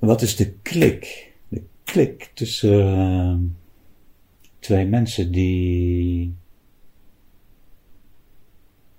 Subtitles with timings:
[0.00, 1.32] wat is de klik?
[1.48, 3.36] De klik tussen uh,
[4.58, 6.34] twee mensen die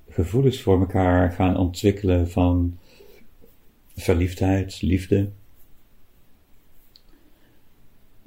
[0.09, 2.77] gevoelens voor elkaar gaan ontwikkelen van
[3.95, 5.29] verliefdheid, liefde.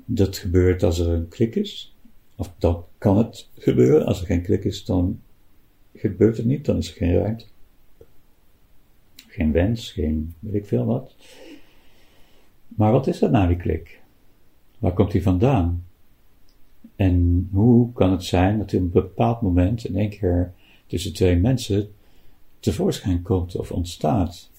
[0.04, 1.95] Dat gebeurt als er een klik is.
[2.36, 4.06] Of dan kan het gebeuren.
[4.06, 5.20] Als er geen klik is, dan
[5.95, 6.64] gebeurt het niet.
[6.64, 7.45] Dan is er geen ruimte.
[9.29, 11.14] Geen wens, geen weet ik veel wat.
[12.75, 14.02] Maar wat is dat nou, die klik?
[14.79, 15.85] Waar komt die vandaan?
[16.96, 20.53] En hoe kan het zijn dat op een bepaald moment in één keer
[20.86, 21.94] tussen twee mensen
[22.61, 24.50] tevoorschijn komt of ontstaat?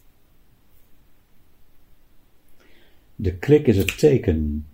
[3.16, 4.68] De klik is het teken.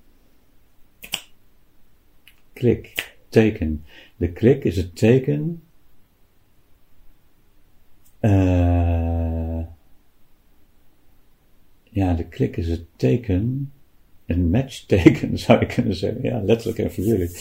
[2.54, 3.86] Klik, teken.
[4.18, 5.64] De klik is het teken.
[8.22, 9.62] Uh,
[11.84, 13.72] ja, de klik is het teken.
[14.26, 16.24] Een matchteken zou ik kunnen zeggen.
[16.24, 17.32] Ja, letterlijk en figuurlijk.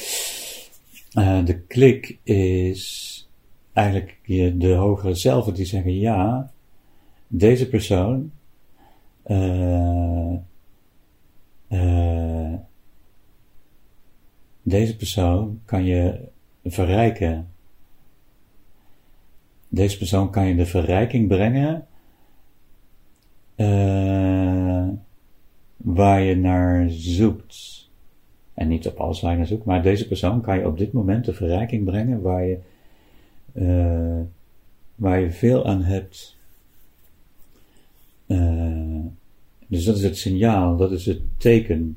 [1.18, 3.28] Uh, de klik is
[3.72, 4.18] eigenlijk
[4.60, 6.52] de hogere zelf die zeggen: ja,
[7.26, 8.32] deze persoon.
[9.26, 10.34] Uh,
[11.68, 12.54] uh,
[14.62, 16.28] deze persoon kan je
[16.64, 17.48] verrijken.
[19.68, 21.86] Deze persoon kan je de verrijking brengen
[23.60, 24.39] uh,
[25.82, 27.88] waar je naar zoekt.
[28.54, 30.92] En niet op alles waar je naar zoekt, maar deze persoon kan je op dit
[30.92, 32.58] moment de verrijking brengen waar je,
[33.52, 34.20] uh,
[34.94, 36.36] waar je veel aan hebt.
[38.26, 39.04] Uh,
[39.66, 41.96] dus dat is het signaal, dat is het teken.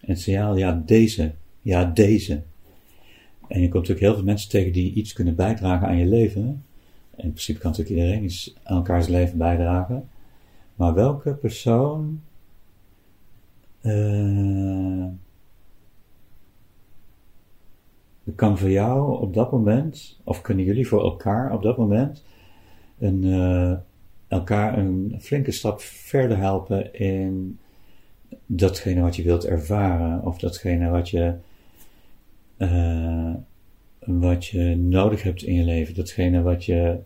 [0.00, 2.42] En het signaal, ja, deze, ja, deze.
[3.48, 6.64] En je komt natuurlijk heel veel mensen tegen die iets kunnen bijdragen aan je leven.
[7.10, 10.08] En in principe kan natuurlijk iedereen iets aan elkaars leven bijdragen.
[10.74, 12.20] Maar welke persoon
[13.82, 15.06] uh,
[18.36, 22.24] kan voor jou op dat moment, of kunnen jullie voor elkaar op dat moment,
[22.98, 23.72] een, uh,
[24.28, 27.58] elkaar een flinke stap verder helpen in
[28.46, 31.34] datgene wat je wilt ervaren, of datgene wat je,
[32.58, 33.34] uh,
[33.98, 36.98] wat je nodig hebt in je leven, datgene wat je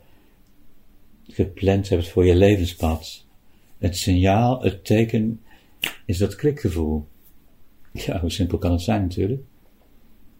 [1.29, 3.25] gepland hebt voor je levenspad.
[3.79, 5.41] Het signaal, het teken
[6.07, 7.07] is dat klikgevoel.
[7.93, 9.43] Ja, hoe simpel kan het zijn natuurlijk.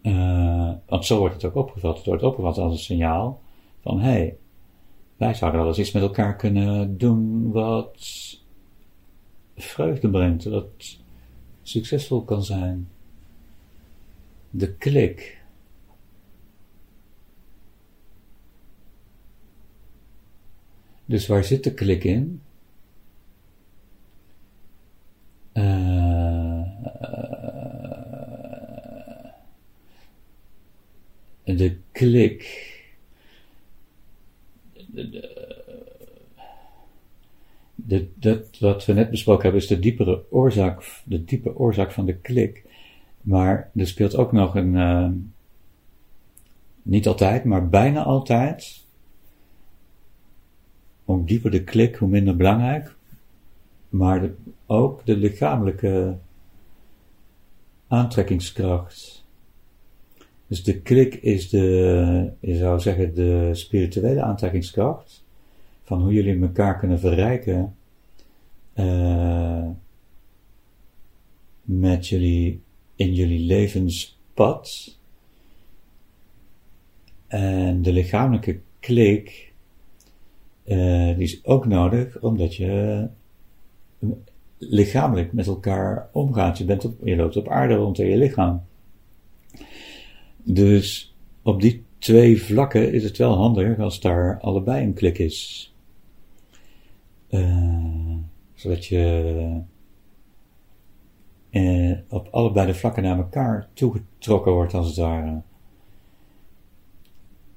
[0.03, 1.97] Uh, want zo wordt het ook opgevat.
[1.97, 3.43] Het wordt opgevat als een signaal
[3.81, 4.37] van, hé, hey,
[5.17, 7.99] wij zouden wel eens iets met elkaar kunnen doen wat
[9.57, 10.99] vreugde brengt, wat
[11.63, 12.89] succesvol kan zijn.
[14.51, 15.45] De klik.
[21.05, 22.41] Dus waar zit de klik in?
[25.57, 26.63] Uh,
[31.45, 32.75] de klik.
[37.75, 42.07] De, dat wat we net besproken hebben is de diepere oorzaak, de diepe oorzaak van
[42.07, 42.65] de klik.
[43.21, 45.09] Maar er speelt ook nog een, uh,
[46.83, 48.85] niet altijd, maar bijna altijd.
[51.05, 52.95] Hoe dieper de klik, hoe minder belangrijk.
[53.89, 54.35] Maar de,
[54.67, 56.17] ook de lichamelijke
[57.89, 59.25] aantrekkingskracht.
[60.47, 65.25] Dus de klik is de, je zou zeggen, de spirituele aantrekkingskracht
[65.83, 67.77] van hoe jullie elkaar kunnen verrijken
[68.75, 69.69] uh,
[71.63, 72.61] met jullie,
[72.95, 74.99] in jullie levenspad.
[77.27, 79.53] En de lichamelijke klik,
[80.65, 83.09] uh, die is ook nodig omdat je
[84.59, 86.59] lichamelijk met elkaar omgaat.
[86.59, 88.63] Je, bent op, je loopt op aarde rond in je lichaam.
[90.43, 95.75] Dus op die twee vlakken is het wel handig als daar allebei een klik is.
[97.31, 98.17] Uh,
[98.55, 99.61] zodat je
[101.51, 105.41] uh, op allebei de vlakken naar elkaar toegetrokken wordt als het ware.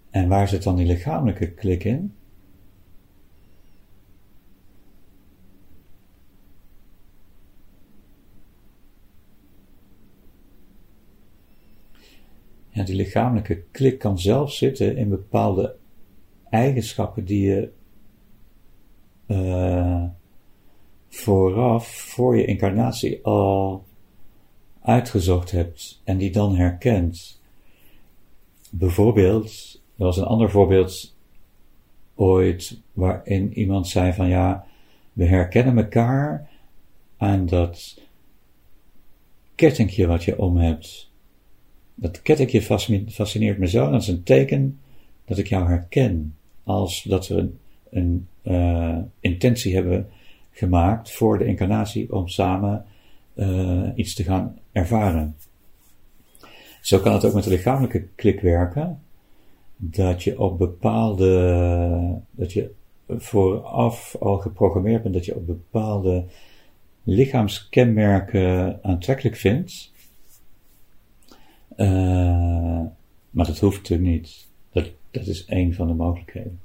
[0.09, 2.13] En waar zit dan die lichamelijke klik in?
[12.79, 15.75] Ja, die lichamelijke klik kan zelf zitten in bepaalde
[16.49, 17.71] eigenschappen die je
[19.27, 20.03] uh,
[21.09, 23.85] vooraf, voor je incarnatie al
[24.81, 27.41] uitgezocht hebt en die dan herkent.
[28.71, 31.15] Bijvoorbeeld, er was een ander voorbeeld
[32.15, 34.65] ooit waarin iemand zei van ja,
[35.13, 36.49] we herkennen elkaar
[37.17, 38.01] aan dat
[39.55, 41.08] kettingje wat je om hebt.
[42.01, 42.61] Dat kettingje
[43.07, 44.79] fascineert me zo, dat is een teken
[45.25, 46.35] dat ik jou herken.
[46.63, 47.57] Als dat we een,
[47.89, 50.09] een uh, intentie hebben
[50.51, 52.85] gemaakt voor de incarnatie om samen
[53.35, 55.35] uh, iets te gaan ervaren.
[56.81, 58.99] Zo kan het ook met de lichamelijke klik werken.
[59.75, 62.71] Dat je op bepaalde, dat je
[63.07, 66.25] vooraf al geprogrammeerd bent, dat je op bepaalde
[67.03, 69.91] lichaamskenmerken aantrekkelijk vindt.
[71.79, 72.85] Uh,
[73.29, 74.47] maar dat hoeft natuurlijk niet.
[74.71, 76.59] Dat, dat is één van de mogelijkheden.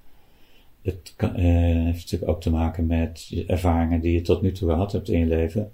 [0.83, 4.69] Het kan, uh, heeft natuurlijk ook te maken met ervaringen die je tot nu toe
[4.69, 5.73] gehad hebt in je leven.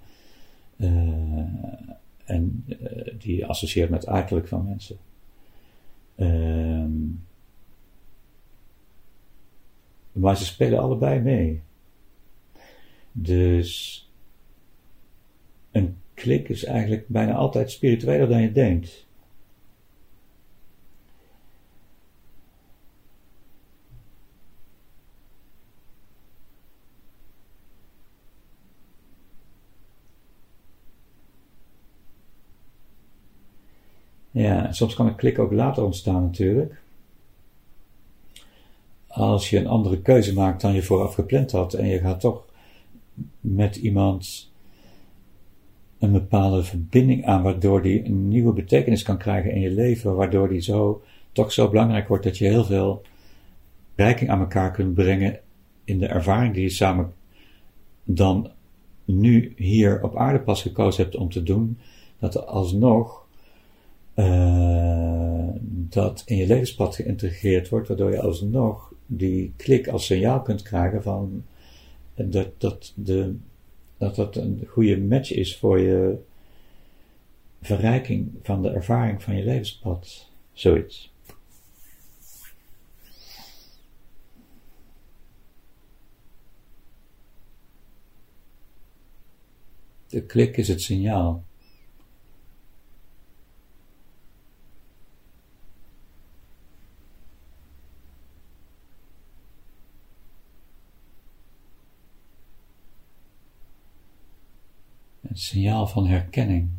[0.77, 0.89] Uh,
[2.25, 2.65] en
[3.17, 4.97] die je associeert met uiterlijk van mensen.
[6.15, 6.91] Ehm,
[10.11, 11.61] maar ze spelen allebei mee.
[13.11, 14.09] Dus
[15.71, 19.09] een klik is eigenlijk bijna altijd spiritueler dan je denkt.
[34.31, 36.81] Ja, soms kan een klik ook later ontstaan natuurlijk.
[39.07, 42.45] Als je een andere keuze maakt dan je vooraf gepland had en je gaat toch
[43.39, 44.51] met iemand
[45.99, 50.49] een bepaalde verbinding aan, waardoor die een nieuwe betekenis kan krijgen in je leven, waardoor
[50.49, 51.01] die zo,
[51.31, 53.01] toch zo belangrijk wordt dat je heel veel
[53.95, 55.39] rijking aan elkaar kunt brengen
[55.83, 57.13] in de ervaring die je samen
[58.03, 58.51] dan
[59.05, 61.77] nu hier op aarde pas gekozen hebt om te doen,
[62.19, 63.25] dat er alsnog
[64.15, 65.47] uh,
[65.89, 71.03] dat in je levenspad geïntegreerd wordt, waardoor je alsnog die klik als signaal kunt krijgen
[71.03, 71.43] van
[72.15, 73.35] dat, dat de
[74.01, 76.17] dat dat een goede match is voor je
[77.61, 80.29] verrijking van de ervaring van je levenspad.
[80.53, 81.13] Zoiets.
[90.07, 91.43] De klik is het signaal.
[105.31, 106.69] Het signaal van herkenning.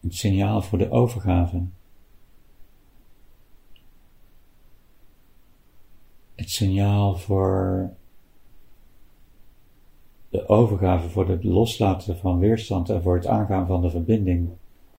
[0.00, 1.64] Het signaal voor de overgave.
[6.34, 7.90] Het signaal voor
[10.28, 14.60] de overgave, voor het loslaten van weerstand en voor het aangaan van de verbinding